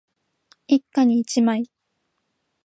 [0.65, 1.69] 一家に一枚